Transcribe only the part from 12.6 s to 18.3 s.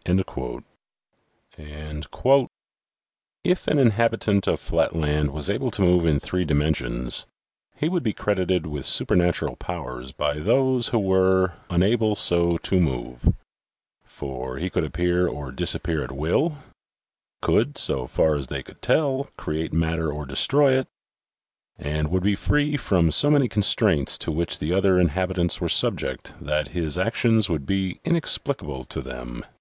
move; for he could appear or disappear at will; could (so